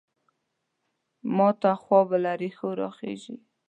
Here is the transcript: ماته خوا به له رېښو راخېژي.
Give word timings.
ماته 1.35 1.71
خوا 1.81 1.99
به 2.09 2.17
له 2.23 2.31
رېښو 2.41 2.69
راخېژي. 2.81 3.35